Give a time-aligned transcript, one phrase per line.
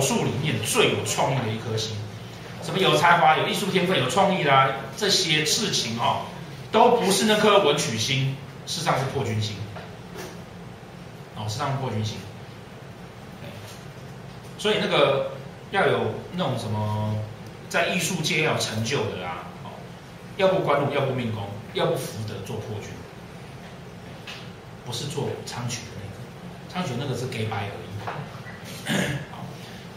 [0.00, 1.96] 破军啊，是斗数里面最有创意的一颗星。
[2.62, 6.26] 什么有才华、有艺术天分、有创意啦、啊，这些事情哦，
[6.70, 8.36] 都不是那颗文曲星，
[8.66, 9.56] 事实上是破军星。
[11.36, 12.18] 哦，事实上是破军星。
[14.58, 15.32] 所以那个
[15.70, 17.16] 要有那种什么，
[17.70, 19.70] 在艺术界要有成就的啦，哦，
[20.36, 22.90] 要不官禄，要不命宫，要不福德做破军，
[24.84, 26.18] 不是做昌曲的那个，
[26.70, 27.88] 昌曲那个是给白而已。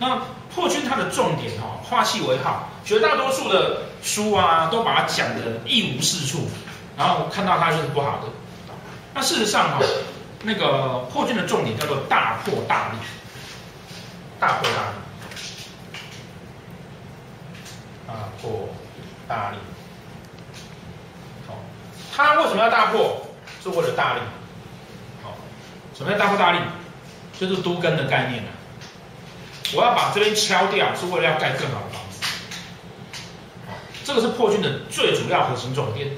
[0.09, 0.22] 那
[0.54, 6.50] 破军它的重点哈、哦，化气为号，绝大多数的书啊都把它讲得一无是处，
[6.98, 8.28] 然后看到它就是不好的。
[9.14, 9.86] 那事实上哈、哦，
[10.44, 12.98] 那个破军的重点叫做大破大立。
[14.40, 14.96] 大破大立，
[18.06, 18.68] 大破
[19.26, 19.58] 大立。
[21.48, 21.56] 好，
[22.14, 23.26] 他为什么要大破？
[23.64, 24.20] 是为了大立。
[25.24, 25.34] 好，
[25.96, 26.59] 什么叫大破大立？
[27.40, 28.52] 就是都根的概念啊。
[29.76, 32.22] 我要把这边敲掉，是为了要盖更好的房子。
[34.06, 36.10] 这个是破军的最主要核心重点。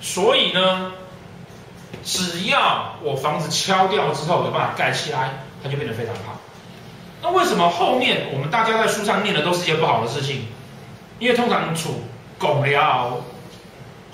[0.00, 0.92] 所以呢，
[2.04, 6.40] 只要我房子敲掉之后有办法盖起来，它就变得非常好。
[7.22, 10.46] 那为什么后面我们大家在书上念的都是一些不好的事情？
[11.18, 12.02] 因为通常处
[12.36, 13.22] 拱了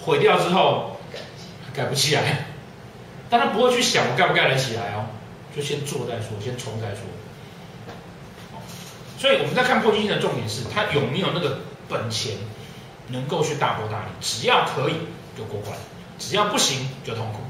[0.05, 1.01] 毁掉之后
[1.73, 2.45] 盖不起来，
[3.31, 5.07] 但他不会去想我盖不盖得起来哦，
[5.57, 7.01] 就先做再说，先冲再说。
[9.19, 11.59] 所以我们在看破军星的重点是，他有没有那个
[11.89, 12.37] 本钱
[13.09, 14.07] 能够去大破大立？
[14.21, 14.95] 只要可以
[15.37, 15.77] 就过关，
[16.19, 17.41] 只要不行就痛苦。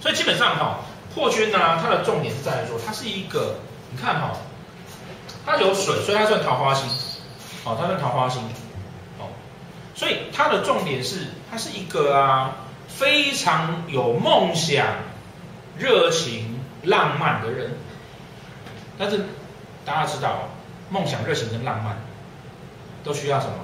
[0.00, 0.80] 所以基本上哈。
[1.14, 3.56] 破军呢、它的重点是在于说，它是一个，
[3.90, 4.36] 你看哈、哦，
[5.44, 6.88] 它有水，所以它算桃花星，
[7.64, 8.40] 哦，它算桃花星，
[9.18, 9.28] 哦，
[9.94, 12.56] 所以它的重点是，它是一个啊，
[12.88, 14.86] 非常有梦想、
[15.76, 17.72] 热情、浪漫的人。
[19.02, 19.18] 但是
[19.84, 20.48] 大家知道，
[20.88, 21.96] 梦想、热情跟浪漫
[23.02, 23.54] 都需要什么？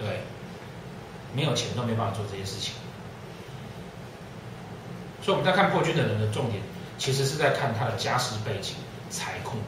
[0.00, 0.22] 对，
[1.32, 2.74] 没有钱都没办法做这些事情。
[5.22, 6.60] 所以我们在看破军的人的重点，
[6.98, 8.74] 其实是在看他的家世背景、
[9.10, 9.58] 财库，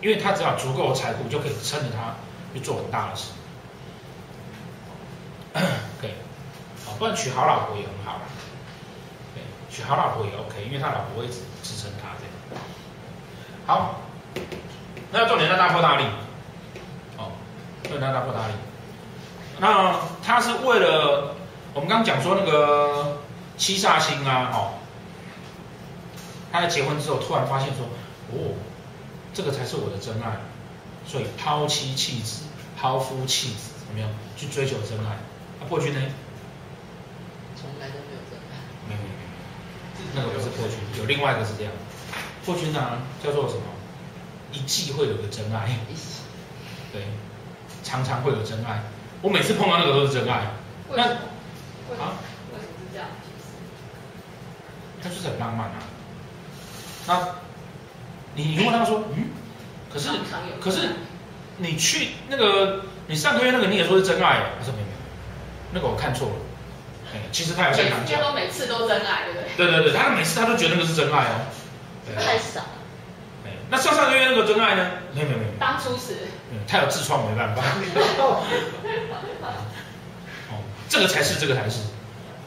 [0.00, 2.14] 因为他只要足够的财库，就可以撑着他
[2.54, 3.32] 去做很大的事。
[6.00, 6.12] 可以，
[6.86, 8.22] 好，不然娶好老婆也很好啦。
[9.34, 12.25] 对，娶好老婆也 OK，因为他老婆会支支撑他这样。
[13.66, 14.00] 好，
[15.12, 16.04] 那重点在大破大立。
[17.16, 17.32] 哦，
[17.82, 18.54] 重点在大破大立。
[19.58, 21.34] 那他是为了
[21.74, 23.18] 我们刚刚讲说那个。
[23.58, 24.76] 七煞星啊，哦，
[26.52, 27.86] 他在结婚之后突然发现说，
[28.30, 28.52] 哦，
[29.32, 30.36] 这个才是我的真爱，
[31.06, 32.42] 所以抛妻弃子、
[32.78, 35.16] 抛夫弃子，有没有去追求真爱？
[35.58, 36.00] 那、啊、破军呢？
[37.56, 38.60] 从来都没有真爱。
[38.86, 41.72] 没有没有没有，那个不是破军，有另外一个是这样。
[42.46, 43.60] 破军呢、啊，叫做什么？
[44.52, 45.68] 一季会有个真爱，
[46.92, 47.02] 对，
[47.82, 48.84] 常常会有真爱。
[49.20, 50.46] 我每次碰到那个都是真爱。
[50.94, 52.14] 那啊？
[55.02, 55.74] 他就是很浪漫啊，
[57.06, 57.28] 那，
[58.34, 59.30] 你你问他说，嗯，
[59.92, 60.08] 可是
[60.60, 60.90] 可是
[61.58, 64.86] 你去那个你上个月那个你也说是真爱，他说没有
[65.72, 66.34] 那个我看错了，
[67.12, 68.04] 哎，其实他有在讲。
[68.06, 69.56] 他说每次都真爱，对不对？
[69.56, 71.46] 对对对，他每次他都觉得那个是真爱哦。
[72.14, 72.68] 太傻了。
[73.44, 74.90] 哎，那上上个月那个真爱呢？
[75.14, 75.50] 没有没有没有。
[75.58, 76.14] 当初是。
[76.52, 77.62] 嗯，他有痔疮没办法。
[80.50, 81.80] 哦，这个才是这个才是。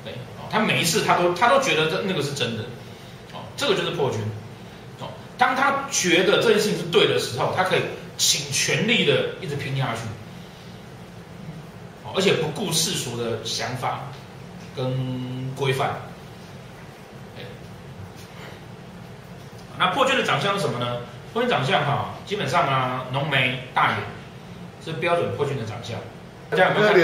[0.06, 0.14] 对
[0.50, 2.64] 他每一次他都他都觉得这那个是真的，
[3.34, 4.22] 哦，这个就是破军，
[5.00, 7.82] 哦，当他觉得这件事情是对的时候，他可以
[8.18, 10.02] 倾全力的一直拼下去，
[12.06, 14.10] 哦，而且不顾世俗的想法
[14.76, 16.00] 跟规范。
[19.80, 20.98] 那破军的长相是什么呢？
[21.34, 23.98] 破军长相哈，基本上啊，浓眉大眼
[24.84, 25.98] 是标准破军的长相。
[26.50, 27.00] 大家有没有看过？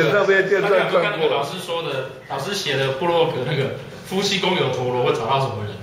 [0.62, 3.76] 大家有没有看那个老师说的，老师写的布洛格那个
[4.06, 5.74] 夫妻宫有陀螺会找到什么人？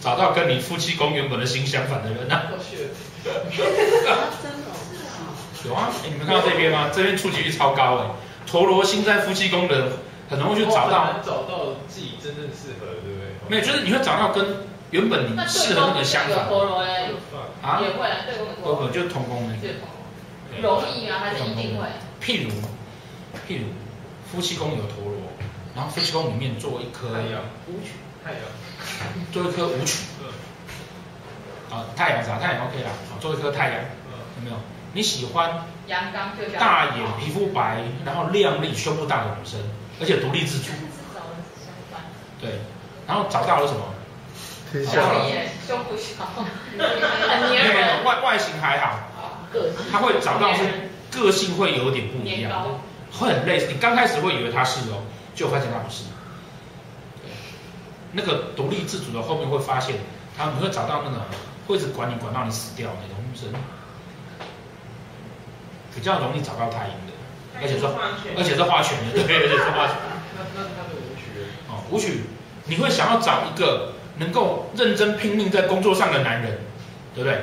[0.00, 2.44] 找到跟你夫妻宫原本的星相反的人啊！
[3.22, 3.52] 真的？
[5.68, 6.88] 有啊，欸、你们看到这边吗？
[6.90, 8.06] 这边触及率超高哎，
[8.46, 9.88] 陀螺星在夫妻宫的
[10.30, 13.28] 很容易去找到，找到自己真正适合的，对不对？
[13.46, 14.42] 没有，就是你会找到跟
[14.90, 16.48] 原本你适合那个相反。
[16.48, 17.12] 陀螺嘞？
[17.62, 17.80] 啊？
[17.80, 19.54] 也会啊，对宫陀螺就是同宫的。
[20.60, 21.86] 容易啊，还是一定会？
[22.20, 22.50] 譬如，
[23.48, 23.66] 譬如
[24.30, 25.14] 夫妻宫有陀螺，
[25.74, 27.92] 然后夫妻宫里面做一颗太阳舞曲，
[28.24, 28.40] 太阳，
[29.32, 30.04] 做一颗舞曲。
[31.70, 32.38] 啊，太阳啥？
[32.38, 32.90] 太阳 OK 啦，
[33.20, 33.80] 做一颗太阳，
[34.38, 34.56] 有没有？
[34.92, 39.60] 你喜欢阳刚大眼、皮肤白，然后靓丽、胸部大的女生，
[40.00, 40.72] 而且独立自主。
[42.40, 42.58] 对，
[43.06, 43.84] 然后找到了什么？
[44.72, 45.02] 天下。
[45.66, 48.98] 胸部小，很黏人，外外形还好。
[49.52, 49.76] 个性。
[49.90, 50.62] 他会找到是
[51.10, 52.80] 个性会有点不一样，
[53.12, 53.66] 会很类似。
[53.66, 55.02] 你刚开始会以为他是哦，
[55.34, 56.04] 就发现他不是。
[58.12, 59.94] 那个独立自主的后面会发现，
[60.36, 61.22] 他你会找到那个
[61.68, 63.16] 会一直管你管到你死掉那种
[63.52, 63.60] 人，
[65.94, 67.12] 比较容易找到太阴的，
[67.62, 67.94] 而且说
[68.36, 69.94] 而且是花拳的，对，而且是花拳。
[70.36, 71.22] 那那他的武曲？
[71.68, 72.24] 哦，武曲，
[72.64, 76.58] 你会想要找一个能够认真拼命在工作上的男人，
[77.14, 77.38] 对不对？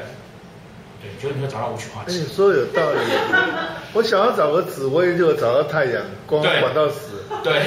[1.01, 2.17] 对，觉得你会找到武曲化忌。
[2.17, 2.99] 你说有道理。
[3.93, 7.23] 我想要找个紫微，就找到太阳，光管到死。
[7.43, 7.61] 对。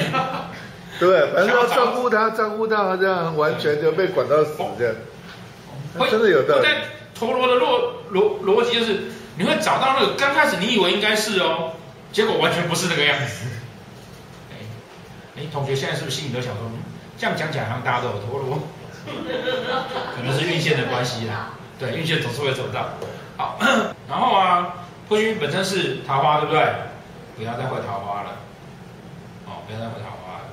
[0.99, 4.95] 对，反正要照顾他，照顾到他这样，完全就被管到死这样。
[6.11, 6.61] 真的有道理。
[6.61, 6.83] 在
[7.15, 8.99] 陀螺的逻逻逻辑就是，
[9.35, 11.71] 你会找到那个刚开始你以为应该是哦，
[12.11, 13.47] 结果完全不是那个样子。
[15.37, 16.69] 哎，同学现在是不是心里都想说，
[17.17, 18.59] 这样讲起来好像大家都有陀螺，
[20.15, 21.51] 可能是运线的关系啦。
[21.79, 22.89] 对，运线总是会走到。
[23.37, 23.57] 好，
[24.07, 24.73] 然后啊，
[25.07, 26.73] 破军本身是桃花，对不对？
[27.37, 28.37] 不要再会桃花了。
[29.47, 30.43] 哦，不要再会桃花了。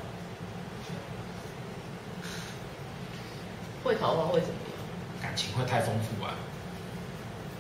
[3.85, 5.23] 会桃花会怎么样？
[5.23, 6.31] 感情会太丰富啊。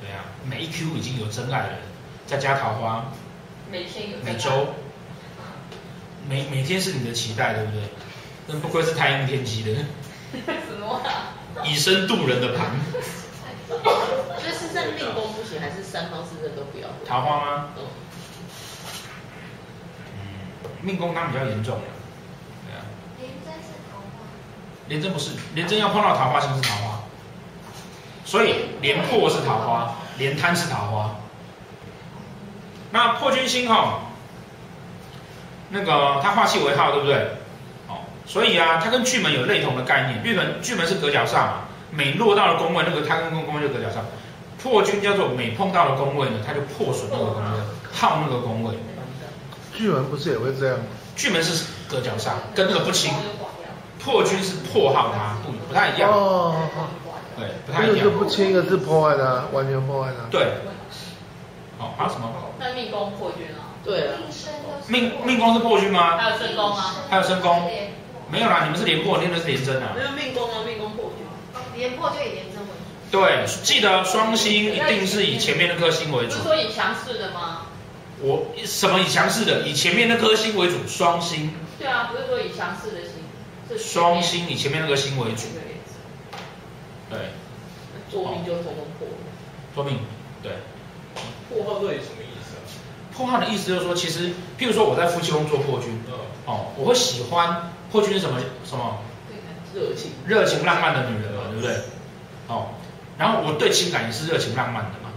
[0.01, 1.73] 对啊，每一 Q 已经有真爱了，
[2.27, 3.05] 再加桃花。
[3.71, 4.17] 每天有。
[4.25, 4.69] 每周。
[6.29, 7.81] 每每天是你的期待，对不对？
[8.47, 9.73] 那不愧是太阴天机的。
[10.33, 11.35] 什么啊？
[11.65, 12.67] 以身渡人的盘。
[13.69, 16.89] 所以是在命宫不行，还是三方四正都不要？
[17.07, 17.67] 桃花吗？
[17.77, 17.85] 嗯。
[20.81, 21.83] 命宫当然比较严重了。
[22.67, 22.85] 对啊。
[23.19, 24.05] 廉贞是桃花。
[24.89, 27.01] 廉贞不是，廉贞要碰到桃花星是桃花。
[28.25, 31.17] 所以廉破是桃花，廉贪是桃花。
[32.91, 34.01] 那破军星哈，
[35.71, 37.38] 那个他化气为号，对不对？
[38.29, 40.23] 哦，所以啊，它跟巨门有类同的概念。
[40.23, 41.53] 巨门巨门是隔角煞嘛。
[41.91, 44.01] 每落到了宫位，那个他跟宫宫位就隔角煞。
[44.63, 47.61] 破军叫做每碰到了宫位呢，它就破损那个宫位，
[47.93, 48.75] 耗那个宫位。
[49.75, 50.85] 巨门不是也会这样吗？
[51.17, 53.13] 巨门是隔角煞，跟那个不亲。
[54.05, 56.11] 破军是破耗它，不不太一样。
[56.13, 56.55] 哦。
[57.37, 57.97] 对，不太一样。
[57.97, 60.29] 一个是不亲，一个是破坏它，完全破坏它。
[60.31, 60.47] 对。
[61.79, 62.29] 好，还有什么？
[62.59, 63.79] 那命宫破军啊？
[63.85, 64.15] 对啊。
[64.89, 66.17] 命命宫是破军吗？
[66.19, 66.85] 还有身宫吗？
[67.09, 67.71] 还有身宫。
[68.31, 69.95] 没有啦，你们是连破，练的是连贞啊。
[69.97, 71.27] 没有命宫啊，命宫破军。
[71.77, 73.11] 廉破就以连贞为主。
[73.11, 76.37] 对，记得双星一定是以前面那颗星为主。
[76.37, 77.67] 不是说以强势的吗？
[78.21, 79.61] 我什么以强势的？
[79.61, 81.53] 以前面那颗星为主，双星。
[81.79, 83.13] 对啊，不是说以强势的星，
[83.69, 85.47] 是双星以前面那颗星为主。
[87.09, 87.19] 对。
[88.11, 89.09] 坐命就通通破。
[89.75, 89.99] 坐命，
[90.43, 90.53] 对。
[91.49, 92.61] 破耗到底什么意思啊？
[93.15, 96.01] 破耗的意思就是说，其实，譬如说我在夫妻宫做破军，
[96.47, 98.99] 哦，我会喜欢破军是什么什么？
[99.75, 100.13] 热情。
[100.27, 101.77] 热情浪漫的女人嘛，对不对？
[102.49, 102.69] 哦，
[103.19, 105.11] 然后我对情感也是热情浪漫的嘛，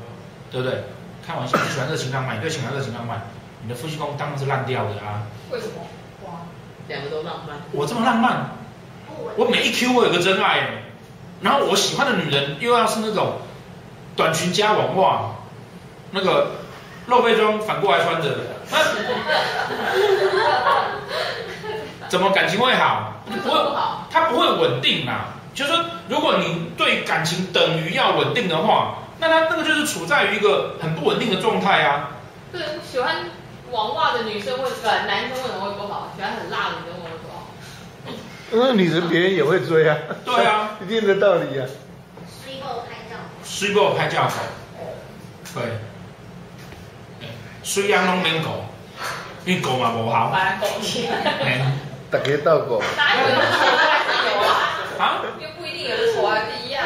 [0.51, 0.83] 对不对？
[1.25, 3.21] 开玩笑，你喜欢热情浪漫，你对情感热情浪漫，
[3.63, 5.23] 你的夫妻宫当然是烂掉的啊。
[5.51, 5.85] 为什么？
[6.25, 6.47] 哇，
[6.87, 7.57] 两个都浪漫。
[7.71, 8.51] 我这么浪漫，
[9.37, 10.83] 我每一 Q 我有个真爱，
[11.41, 13.39] 然后我喜欢的女人又要是那种
[14.15, 15.35] 短裙加网袜，
[16.11, 16.51] 那个
[17.07, 18.35] 露背装反过来穿着，
[22.11, 23.23] 怎么感情会好？
[23.25, 25.27] 不会好，它不会稳定嘛。
[25.53, 28.97] 就是说，如果你对感情等于要稳定的话。
[29.23, 32.09] 那他那个就是处在于一个很不稳定的状态啊。
[32.51, 33.17] 对，喜欢
[33.69, 36.11] 网袜的女生会不男生为什么会不好？
[36.17, 37.47] 喜欢很辣的女生会不好？
[38.49, 39.95] 那女人别人也会追啊。
[40.25, 41.63] 对啊， 一定的道理啊。
[42.43, 43.15] 水某拍照。
[43.45, 44.27] 水某拍照。
[45.53, 45.63] 对。
[47.63, 48.65] 水样拢免狗，
[49.45, 50.31] 因为狗嘛无效。
[50.33, 51.71] 把它顾起来。
[52.11, 52.83] 大家到过。
[52.97, 54.51] 哪有人丑还是有啊？
[54.99, 55.23] 啊？
[55.39, 56.83] 又不一定有的丑啊是一样。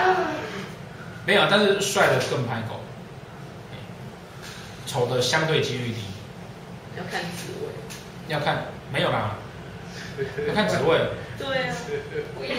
[1.25, 2.79] 没有，但是帅的更拍狗，
[4.85, 6.01] 丑的相对几率低。
[6.95, 7.67] 要看紫微。
[8.27, 9.31] 要看，没有啦。
[10.47, 10.99] 要看职位。
[11.39, 11.73] 对啊。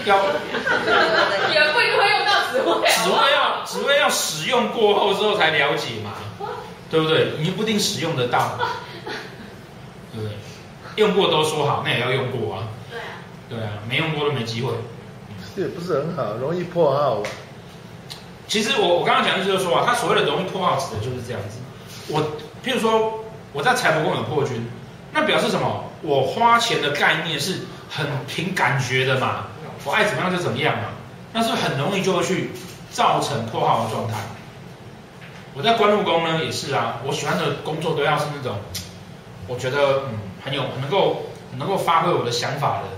[0.04, 0.16] 要。
[1.54, 2.90] 也不一定会用到职位。
[2.90, 6.14] 职位要职位要使用过后之后才了解嘛，
[6.90, 7.34] 对不对？
[7.38, 8.58] 你不一定使用得到？
[10.96, 12.68] 用过都说好，那也要用过啊。
[12.90, 13.04] 对啊。
[13.48, 14.72] 对啊，没用过都没机会。
[15.54, 17.22] 这也不是很好，容易破耗啊。
[18.48, 21.58] 其实我我刚刚讲的就是说啊，他所谓的容易破耗指的就是这样子。
[22.08, 22.22] 我
[22.64, 24.68] 譬如说我在财帛宫有破军，
[25.12, 25.84] 那表示什么？
[26.02, 27.60] 我花钱的概念是
[27.90, 29.46] 很凭感觉的嘛，
[29.84, 30.88] 我爱怎么样就怎么样嘛，
[31.32, 32.50] 那是很容易就会去
[32.92, 34.14] 造成破耗的状态？
[35.54, 38.58] 我在官禄宫呢也是啊，我喜欢的工作都要是那种，
[39.48, 42.88] 我觉得嗯很有能够很能够发挥我的想法的，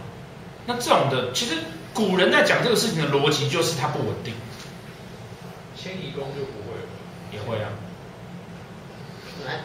[0.66, 1.56] 那这种的其实
[1.94, 4.34] 古人在讲这个事情的逻辑就是它不稳定，
[5.74, 6.84] 迁移宫就不会了。
[7.32, 7.70] 也会啊。
[9.46, 9.60] 来。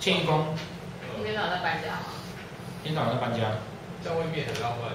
[0.00, 0.56] 迁移宫，
[1.14, 2.06] 今天早上在搬家吗？
[2.82, 3.46] 今天早上在搬家。
[4.04, 4.90] 在外面很浪漫。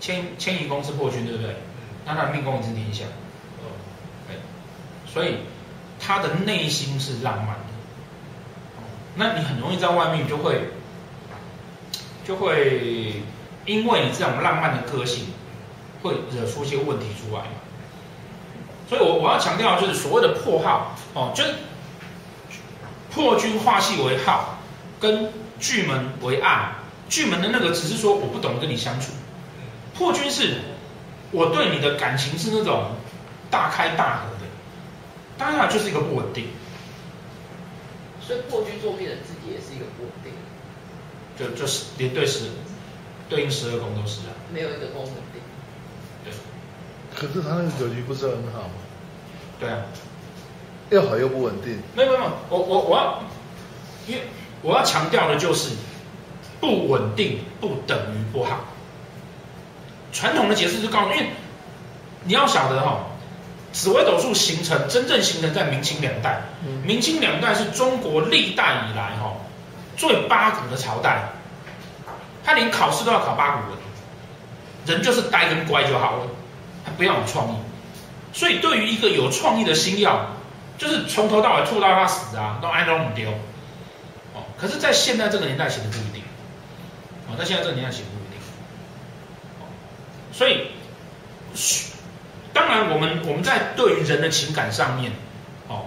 [0.00, 1.52] 迁迁移宫是破军，对不对？
[1.52, 1.56] 嗯。
[2.04, 3.06] 那他的命宫也是天相。
[3.08, 3.64] 嗯。
[4.28, 4.36] 对。
[5.10, 5.38] 所以
[5.98, 7.69] 他的内心是浪漫的。
[9.16, 10.70] 那你很容易在外面就会，
[12.26, 13.22] 就会
[13.66, 15.26] 因为你这种浪漫的个性，
[16.02, 17.50] 会惹出一些问题出来嘛。
[18.88, 21.44] 所以我我要强调就是所谓的破耗哦，就
[23.10, 24.58] 破军化气为耗，
[25.00, 26.72] 跟巨门为暗。
[27.08, 29.10] 巨门的那个只是说我不懂得跟你相处，
[29.94, 30.58] 破军是
[31.32, 32.92] 我对你的感情是那种
[33.50, 34.46] 大开大合的，
[35.36, 36.46] 当然就是一个不稳定。
[38.30, 40.32] 所以破军作命的自己也是一个不稳定，
[41.36, 42.44] 就就是连对十，
[43.28, 45.42] 对应十二宫都是啊，没有一个宫稳定。
[46.22, 46.32] 对。
[47.12, 48.74] 可是他那个格局不是很好吗？
[49.58, 49.82] 对啊。
[50.90, 51.80] 又好又不稳定。
[51.96, 53.22] 没有没有，我我我要，
[54.06, 54.22] 因为
[54.62, 55.74] 我要强调的就是，
[56.60, 58.60] 不稳定不等于不好。
[60.12, 61.30] 传统的解释是告诉，因为
[62.22, 63.09] 你要晓得哈、哦。
[63.72, 66.42] 紫微斗数形成，真正形成在明清两代。
[66.66, 69.36] 嗯、明清两代是中国历代以来哈、哦、
[69.96, 71.28] 最八股的朝代，
[72.44, 73.78] 他连考试都要考八股文，
[74.86, 76.26] 人就是呆跟乖就好了，
[76.84, 77.54] 他不要有创意。
[78.32, 80.26] 所以对于一个有创意的星曜，
[80.76, 83.30] 就是从头到尾吐到他死啊，都爱都不丢。
[84.34, 86.22] 哦，可是，在现在这个年代写的不一定。
[87.28, 88.40] 哦，在现在这个年代写的不一定。
[89.60, 89.62] 哦，
[90.32, 90.66] 所以。
[92.52, 95.12] 当然，我们我们在对于人的情感上面，
[95.68, 95.86] 哦，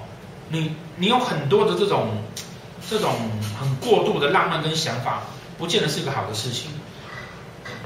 [0.50, 2.24] 你你有很多的这种
[2.90, 3.14] 这种
[3.60, 5.24] 很过度的浪漫跟想法，
[5.58, 6.72] 不见得是个好的事情。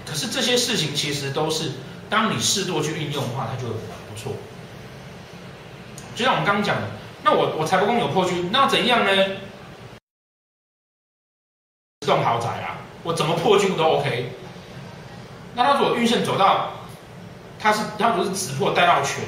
[0.06, 1.72] 可是这些事情其实都是，
[2.10, 4.34] 当你适度去运用的话，它就会不错。
[6.16, 6.88] 就像我们刚刚讲的，
[7.24, 9.12] 那我我财帛宫有破军，那怎样呢？
[12.02, 14.32] 十栋豪宅啊，我怎么破军都 OK。
[15.56, 16.77] 那他如果运势走到。
[17.60, 19.24] 他是他不是直破带到权，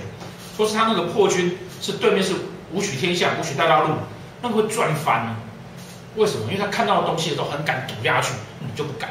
[0.57, 2.33] 或是他那个破军是对面是
[2.71, 3.95] 武曲天下，武曲带到路，
[4.41, 5.35] 那个会赚翻呢？
[6.15, 6.45] 为什么？
[6.51, 9.09] 因为他看到的东西都很敢赌下去，你就不敢。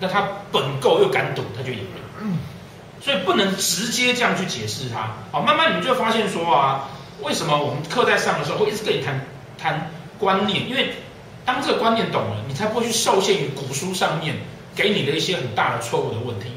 [0.00, 2.28] 那他本够又敢赌，他就赢了。
[3.00, 5.14] 所以不能直接这样去解释他。
[5.30, 6.88] 好，慢慢你们就会发现说啊，
[7.22, 9.20] 为什么我们课在上的时候会一直跟你谈
[9.56, 10.68] 谈观念？
[10.68, 10.94] 因为
[11.44, 14.36] 当这个观念懂了，你才不会去受限于古书上面
[14.74, 16.52] 给你的一些很大的错误的问题。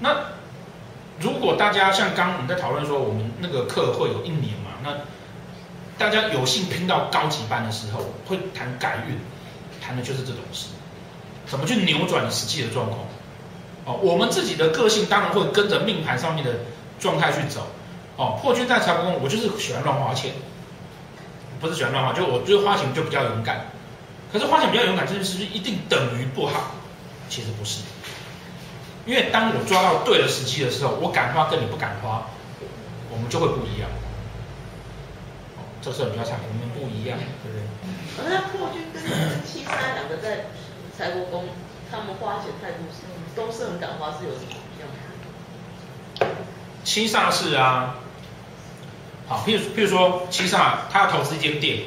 [0.00, 0.16] 那
[1.20, 4.90] 如果大家像刚我们在讨论说，我们那个课会有一年嘛，那
[5.98, 9.18] 大家有幸拼到高级班的时候，会谈改运，
[9.80, 10.68] 谈的就是这种事，
[11.46, 13.00] 怎么去扭转实际的状况。
[13.84, 16.52] 哦，我们自己的个性当然会跟着命盘上面的
[16.98, 17.66] 状态去走。
[18.16, 20.32] 哦，破军在财帛宫，我就是喜欢乱花钱，
[21.60, 23.66] 不是喜欢乱花，就我觉得花钱就比较勇敢。
[24.32, 26.72] 可是花钱比较勇敢这件事，是不是一定等于不好？
[27.28, 27.80] 其实不是。
[29.10, 32.28] 因为当我抓到对的时机的时候，我敢花跟你不敢花，
[33.10, 33.90] 我们就会不一样。
[35.58, 37.66] 哦，这时候你就要想，我们不一样，对不对？
[38.22, 39.02] 而那破军跟
[39.44, 40.46] 七杀两个在
[40.96, 41.46] 财帛宫，
[41.90, 43.02] 他们花钱态度是
[43.34, 46.30] 都是很敢花，是有什么不一样？
[46.84, 47.96] 七煞是啊，
[49.26, 51.80] 好，譬如譬如说七煞他要投资一间店，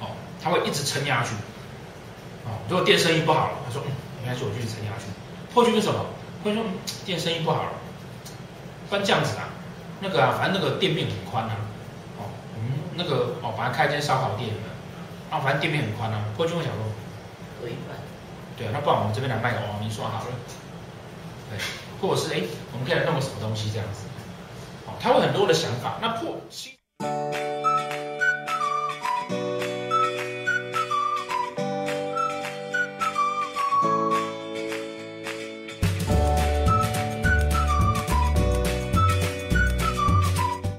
[0.00, 0.08] 哦，
[0.44, 1.30] 他会一直撑下去。
[2.44, 3.90] 哦，如果店生意不好了，他说嗯，
[4.20, 5.06] 没关系，我继续撑下去。
[5.54, 6.04] 破军是什么？
[6.46, 6.62] 会说
[7.04, 7.70] 店生意不好了，
[8.88, 9.50] 不然这样子啊，
[10.00, 11.56] 那个啊，反正那个店面很宽啊，
[12.18, 16.82] 哦，我们那个哦，反正开一间烧烤店的，啊，反正店面很宽啊，破军会想说，
[17.60, 17.98] 可以办，
[18.56, 20.26] 对啊，那不然我们这边来卖个王明说好了，
[21.50, 21.58] 对，
[22.00, 24.06] 或者是哎，我们可以来弄个什么东西这样子，
[24.86, 26.76] 哦，他会很多的想法，那破七。